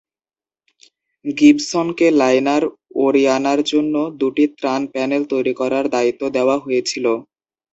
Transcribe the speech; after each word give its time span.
গিবসনকে 1.25 2.07
liner 2.19 2.63
ওরিয়ানার 3.01 3.59
জন্য 3.71 3.93
দুটি 4.19 4.45
ত্রাণ 4.57 4.81
প্যানেল 4.93 5.23
তৈরি 5.31 5.53
করার 5.59 5.85
দায়িত্ব 5.95 6.21
দেওয়া 6.35 6.55
হয়েছিল। 6.59 7.05